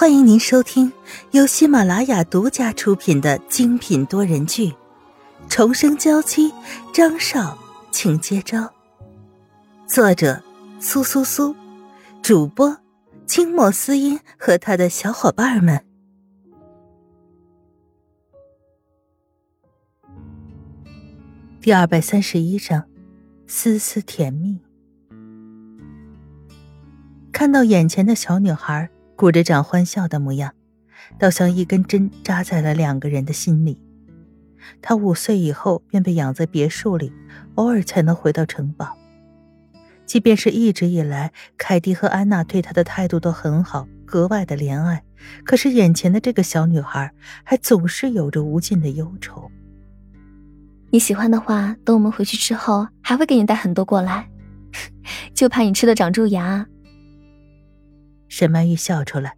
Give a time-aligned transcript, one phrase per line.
[0.00, 0.92] 欢迎您收听
[1.32, 4.70] 由喜马拉雅独家出品的精品多人剧
[5.48, 6.52] 《重生娇妻》，
[6.94, 7.58] 张少，
[7.90, 8.72] 请接招。
[9.88, 10.40] 作者：
[10.78, 11.52] 苏苏苏，
[12.22, 12.78] 主播：
[13.26, 15.84] 清末思音和他的小伙伴们。
[21.60, 22.84] 第二百三十一章，
[23.48, 24.60] 丝丝甜蜜。
[27.32, 28.88] 看到眼前的小女孩。
[29.18, 30.54] 鼓着掌欢笑的模样，
[31.18, 33.76] 倒像一根针扎在了两个人的心里。
[34.80, 37.12] 他五岁以后便被养在别墅里，
[37.56, 38.96] 偶尔才能回到城堡。
[40.06, 45.02] 即便是一直以来，凯蒂和安娜对他的态度都很好，格外的怜爱，
[45.44, 49.50] 可是眼前的这个小女孩，还总是有着无尽的忧愁。
[50.90, 54.30] 你喜欢的话，等我们回去之后，还会给你带很多过来，
[55.34, 56.64] 就怕你吃的长蛀牙。
[58.28, 59.34] 沈曼玉笑出来，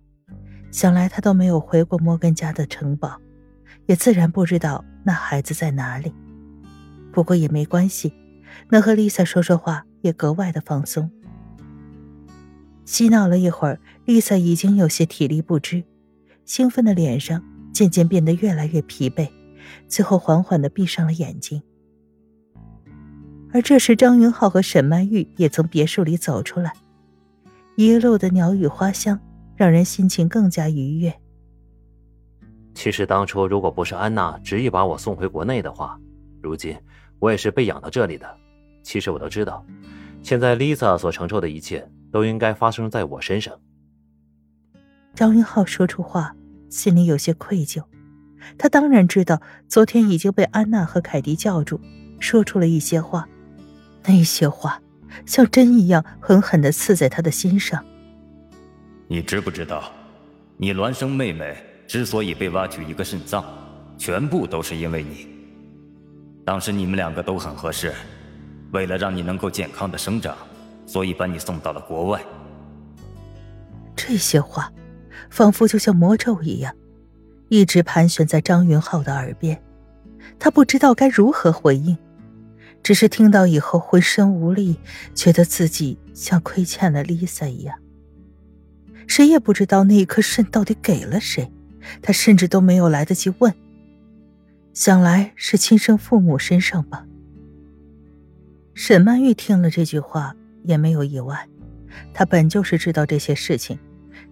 [0.71, 3.19] 想来她都没有回过摩根家的城堡，
[3.87, 6.13] 也自然不知道那孩子在哪里。
[7.13, 8.13] 不过也没关系，
[8.69, 11.11] 能和丽萨说说话也格外的放松。
[12.85, 15.85] 嬉闹了一会儿，丽萨已经有些体力不支，
[16.45, 19.31] 兴奋的脸上渐渐变得越来越疲惫，
[19.87, 21.63] 最后缓缓的闭上了眼睛。
[23.53, 26.73] 而这时，张云浩和沈曼玉也从别墅里走出来。
[27.77, 29.19] 一路的鸟语花香，
[29.57, 31.15] 让人心情更加愉悦。
[32.75, 35.99] 其实当初如果不是安娜执意把我送回国内的话，
[36.43, 36.77] 如今
[37.19, 38.37] 我也是被养到这里的。
[38.83, 39.65] 其实我都知道，
[40.23, 43.59] 现在 Lisa 所承受的一切都应该发生在我身上。
[45.15, 46.35] 张云浩说出话，
[46.69, 47.83] 心里有些愧疚。
[48.57, 51.79] 他当然知道，昨天已经被安娜和凯迪叫住，
[52.19, 53.29] 说出了一些话，
[54.05, 54.81] 那些话。
[55.27, 57.85] 像针一样狠狠的刺在他的心上。
[59.09, 59.91] 你知不知道，
[60.57, 63.45] 你孪生妹妹之所以被挖去一个肾脏，
[63.99, 65.29] 全部都是因为你。
[66.45, 67.93] 当时你们两个都很合适，
[68.73, 70.37] 为了让你能够健康的生长，
[70.87, 72.21] 所以把你送到了国外。
[73.97, 74.73] 这些话，
[75.29, 76.75] 仿佛就像魔咒一样，
[77.49, 79.61] 一直盘旋在张云浩的耳边，
[80.39, 81.97] 他不知道该如何回应。
[82.83, 84.77] 只是听到以后浑身无力，
[85.15, 87.79] 觉得自己像亏欠了 Lisa 一样。
[89.07, 91.53] 谁也不知道那一颗肾到底给了谁，
[92.01, 93.53] 他甚至都没有来得及问。
[94.73, 97.05] 想来是亲生父母身上吧。
[98.73, 101.49] 沈曼玉听了这句话也没有意外，
[102.15, 103.79] 她本就是知道这些事情，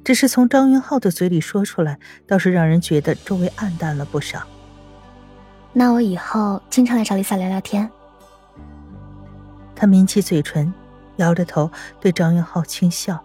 [0.05, 4.47] 只是从张云浩的嘴里说出来，倒是让人觉得周围暗淡了不少。
[5.73, 7.91] 那我以后经常来找 Lisa 聊聊天。
[9.78, 10.75] 他抿起嘴唇，
[11.16, 13.22] 摇着头对张云浩轻笑，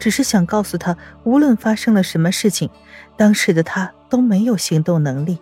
[0.00, 2.68] 只是想告诉他，无论发生了什么事情，
[3.16, 5.38] 当时的他都没有行动能力，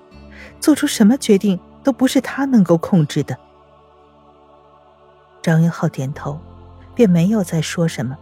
[0.61, 3.35] 做出什么决定都不是他能够控制的。
[5.41, 6.39] 张云浩点头，
[6.95, 8.15] 便没有再说什么。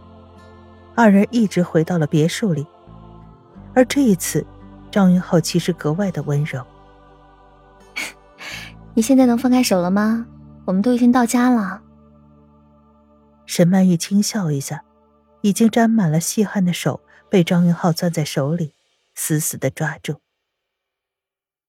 [0.95, 2.65] 二人一直回到了别墅里，
[3.73, 4.45] 而这一次，
[4.89, 6.63] 张云浩其实格外的温柔。
[8.95, 10.25] 你现在能放开手了吗？
[10.65, 11.83] 我们都已经到家了。
[13.45, 14.85] 沈曼玉轻笑一下，
[15.41, 18.73] 已经沾满了细汗的手被张云浩攥在手里，
[19.13, 20.21] 死死的抓住。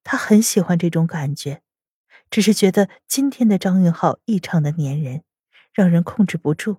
[0.05, 1.63] 他很喜欢这种感觉，
[2.31, 5.25] 只是觉得今天的张云浩异常的粘人，
[5.73, 6.79] 让人控制不住。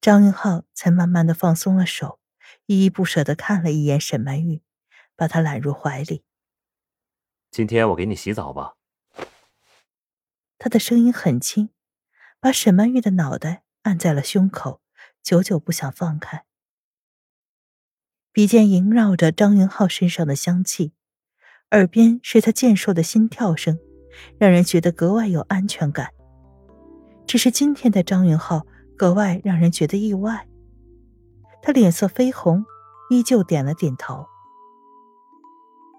[0.00, 2.20] 张云浩才慢慢的放松了手，
[2.66, 4.62] 依依不舍的看了一眼沈曼玉，
[5.16, 6.22] 把她揽入怀里。
[7.50, 8.77] 今天我给你洗澡吧。
[10.58, 11.70] 他的声音很轻，
[12.40, 14.80] 把沈曼玉的脑袋按在了胸口，
[15.22, 16.44] 久久不想放开。
[18.32, 20.92] 鼻尖萦绕着张云浩身上的香气，
[21.70, 23.78] 耳边是他健硕的心跳声，
[24.36, 26.12] 让人觉得格外有安全感。
[27.26, 30.48] 只是今天的张云浩格外让人觉得意外。
[31.62, 32.64] 他脸色绯红，
[33.10, 34.26] 依旧点了点头。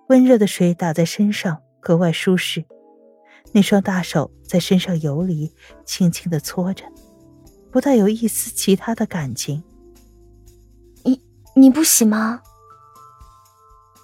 [0.09, 2.65] 温热的水打在身上，格外舒适。
[3.51, 5.51] 那双大手在身上游离，
[5.85, 6.85] 轻轻的搓着，
[7.71, 9.63] 不带有一丝其他的感情。
[11.03, 11.21] 你
[11.55, 12.41] 你不洗吗？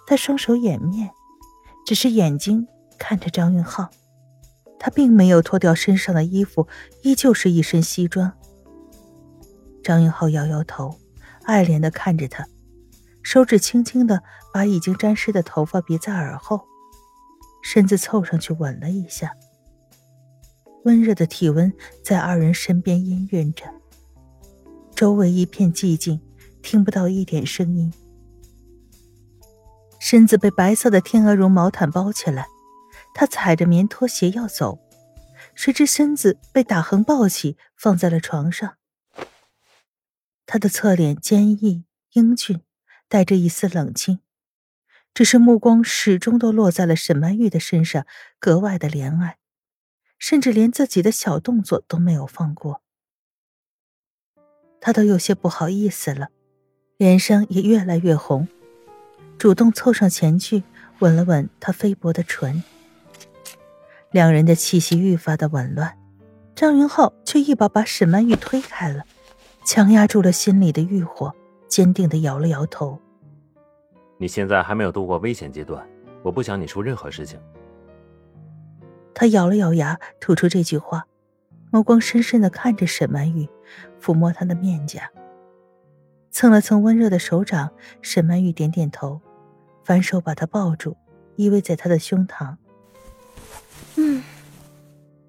[0.07, 1.11] 他双手掩面，
[1.85, 3.89] 只是眼睛看着张云浩。
[4.79, 6.67] 他并没有脱掉身上的衣服，
[7.01, 8.31] 依旧是一身西装。
[9.83, 10.95] 张云浩摇摇头，
[11.43, 12.47] 爱怜的看着他，
[13.23, 14.21] 手指轻轻的
[14.53, 16.67] 把已经沾湿的头发别在耳后。
[17.65, 19.35] 身子凑上去吻了一下，
[20.83, 21.73] 温热的体温
[22.03, 23.65] 在二人身边氤氲着。
[24.93, 26.21] 周围一片寂静，
[26.61, 27.91] 听不到一点声音。
[29.99, 32.45] 身子被白色的天鹅绒毛毯包起来，
[33.15, 34.77] 他踩着棉拖鞋要走，
[35.55, 38.75] 谁知身子被打横抱起，放在了床上。
[40.45, 41.83] 他的侧脸坚毅
[42.13, 42.61] 英俊，
[43.09, 44.19] 带着一丝冷清，
[45.15, 48.05] 只是目光始终都落在了沈曼玉的身上，
[48.37, 49.37] 格外的怜爱，
[50.19, 52.81] 甚至连自己的小动作都没有放过。
[54.81, 56.27] 他都有些不好意思了，
[56.97, 58.49] 脸上也越来越红。
[59.37, 60.63] 主动凑上前去，
[60.99, 62.61] 吻了吻她菲薄的唇。
[64.11, 65.97] 两人的气息愈发的紊乱，
[66.55, 69.05] 张云浩却一把把沈曼玉推开了，
[69.65, 71.33] 强压住了心里的欲火，
[71.69, 72.99] 坚定的摇了摇头
[74.17, 75.85] ：“你现在还没有度过危险阶段，
[76.23, 77.39] 我不想你出任何事情。”
[79.13, 81.05] 他咬了咬牙，吐出这句话，
[81.71, 83.47] 目光深深的看着沈曼玉，
[84.01, 85.09] 抚摸她的面颊。
[86.31, 87.71] 蹭了蹭温热的手掌，
[88.01, 89.21] 沈曼玉点点头，
[89.85, 90.97] 反手把他抱住，
[91.37, 92.57] 依偎在他的胸膛。
[93.95, 94.21] 嗯，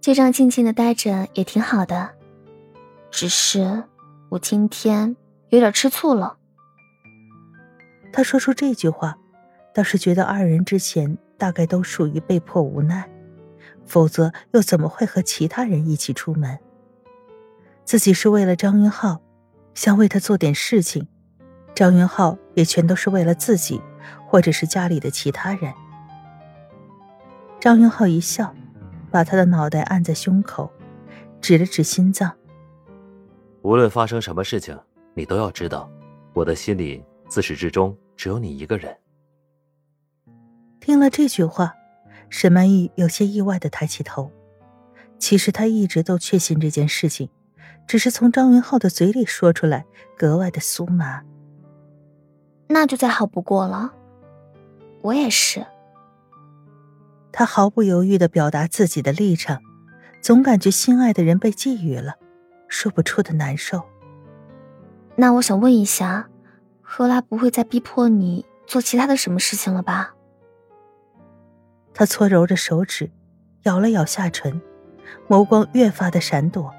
[0.00, 2.10] 就这样静静的待着也挺好的，
[3.12, 3.84] 只是
[4.30, 5.16] 我今天
[5.50, 6.38] 有点吃醋了。
[8.16, 9.18] 他说出这句话，
[9.74, 13.06] 倒是觉得二人之前大概都属于被迫无奈，
[13.84, 16.58] 否则又怎么会和其他人一起出门？
[17.84, 19.20] 自己是为了张云浩。
[19.74, 21.06] 想为他做点事情，
[21.74, 23.78] 张云浩也全都是为了自己，
[24.26, 25.70] 或者是家里的其他人。
[27.60, 28.54] 张云浩一笑，
[29.10, 30.72] 把他的脑袋按在胸口，
[31.42, 32.34] 指了指心脏。
[33.60, 34.74] 无论发生什么事情，
[35.12, 35.86] 你都要知道，
[36.32, 38.96] 我的心里自始至终只有你一个人。
[40.80, 41.74] 听了这句话，
[42.30, 44.30] 沈曼玉有些意外的抬起头。
[45.18, 47.28] 其实她一直都确信这件事情。
[47.86, 49.86] 只是从张云浩的嘴里说出来，
[50.18, 51.22] 格外的酥麻。
[52.66, 53.94] 那就再好不过了。
[55.02, 55.64] 我也是。
[57.30, 59.60] 他毫不犹豫的表达自己的立场，
[60.20, 62.14] 总感觉心爱的人被觊觎了，
[62.66, 63.84] 说不出的难受。
[65.14, 66.28] 那我想问一下，
[66.88, 70.14] 何来不会再逼迫你做其他的什么事情了吧？
[71.92, 73.10] 他搓揉着手指，
[73.64, 74.62] 咬了咬下唇，
[75.28, 76.72] 眸光越发的闪躲。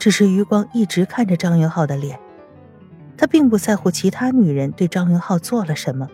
[0.00, 2.18] 只是余光一直看着张云浩的脸，
[3.16, 6.10] 他并不在乎其他女人对张云浩做了什么，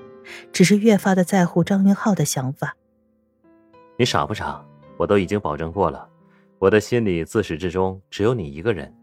[0.53, 2.76] 只是越发的在乎张云浩的想法。
[3.96, 4.62] 你傻不傻？
[4.99, 6.06] 我都已经保证过了，
[6.58, 8.94] 我的心里自始至终只有你一个人。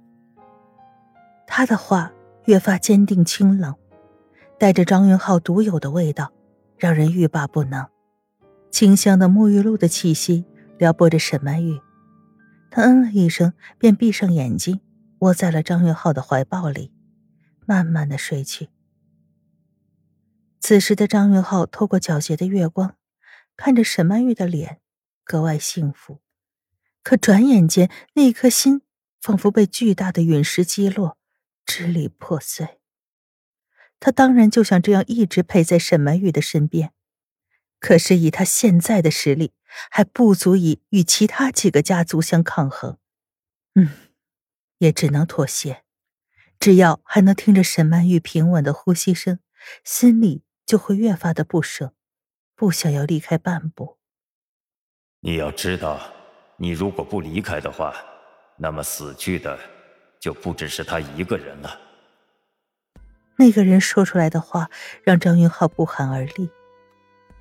[1.48, 2.12] 他的话
[2.46, 3.74] 越发坚定清冷，
[4.59, 6.33] 带着张云浩独有的味道，
[6.77, 7.88] 让人欲罢不能。
[8.71, 10.45] 清香的沐浴露的气息
[10.77, 11.80] 撩拨着沈曼玉。
[12.69, 14.81] 他嗯了一声，便闭上眼睛，
[15.19, 16.92] 窝在了张云浩的怀抱里，
[17.65, 18.69] 慢慢的睡去。
[20.59, 22.95] 此时的张云浩透过皎洁的月光，
[23.56, 24.80] 看着沈曼玉的脸，
[25.24, 26.19] 格外幸福。
[27.04, 28.81] 可转眼间，那颗心
[29.21, 31.18] 仿佛被巨大的陨石击落，
[31.65, 32.77] 支离破碎。
[34.00, 36.94] 他当然就想这样一直陪在沈曼玉的身边。
[37.80, 39.54] 可是以他现在的实力，
[39.92, 42.98] 还不足以与其他几个家族相抗衡。
[43.76, 43.90] 嗯，
[44.80, 45.84] 也只能妥协。
[46.60, 49.40] 只要还能听着沈曼玉平稳的呼吸声，
[49.83, 51.94] 心里就会越发的不舍，
[52.56, 54.00] 不想要离开半步。
[55.19, 56.02] 你要知道，
[56.57, 57.94] 你如果不离开的话，
[58.57, 59.60] 那么死去的
[60.19, 61.80] 就不只是他一个人了。
[63.38, 64.70] 那个人说出来的话，
[65.04, 66.50] 让张云浩不寒而栗。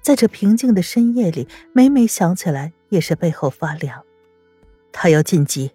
[0.02, 4.04] 在这平静的深夜里，每每想起来也是背后发凉。
[4.92, 5.72] 他要晋级，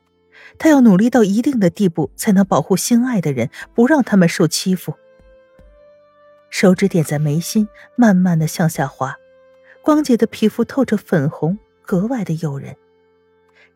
[0.57, 4.95] 他要努力到一定的地步，才能保护心爱的人，不让他们受欺负。
[6.49, 9.15] 手指点在眉心，慢慢的向下滑，
[9.81, 12.75] 光洁的皮肤透着粉红，格外的诱人。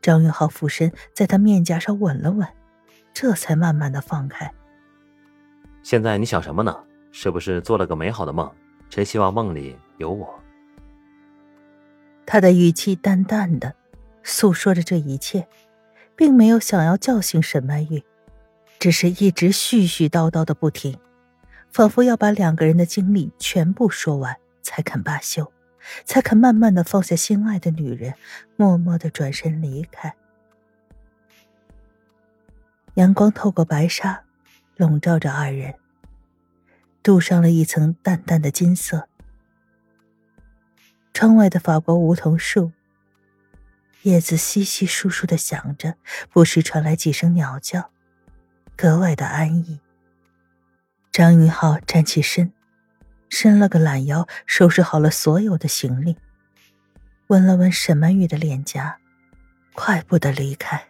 [0.01, 2.47] 张云浩俯身在他面颊上吻了吻，
[3.13, 4.53] 这才慢慢的放开。
[5.85, 6.75] 现在你想什么呢？
[7.11, 8.51] 是不是做了个美好的梦？
[8.89, 10.27] 真希望梦里有我。
[12.25, 13.71] 他的语气淡淡的，
[14.23, 15.47] 诉说着这一切，
[16.15, 18.03] 并没有想要叫醒沈曼玉，
[18.79, 20.97] 只是一直絮絮叨叨的不停，
[21.69, 25.53] 仿佛要把两个人的经历全部说完才肯罢休，
[26.03, 28.15] 才肯慢慢的放下心爱的女人，
[28.55, 30.15] 默默的转身离开。
[32.95, 34.23] 阳光透过白纱，
[34.75, 35.75] 笼罩着二人，
[37.01, 39.07] 镀上了一层淡淡的金色。
[41.13, 42.73] 窗外的法国梧桐树，
[44.01, 45.95] 叶子稀稀疏疏的响着，
[46.29, 47.89] 不时传来几声鸟叫，
[48.75, 49.79] 格外的安逸。
[51.11, 52.51] 张云浩站起身，
[53.29, 56.17] 伸了个懒腰，收拾好了所有的行李，
[57.27, 58.97] 吻了吻沈曼玉的脸颊，
[59.73, 60.89] 快步的离开。